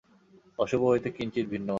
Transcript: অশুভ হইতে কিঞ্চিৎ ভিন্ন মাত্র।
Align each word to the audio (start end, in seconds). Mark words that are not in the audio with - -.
অশুভ 0.59 0.81
হইতে 0.83 1.09
কিঞ্চিৎ 1.09 1.45
ভিন্ন 1.45 1.63
মাত্র। 1.63 1.69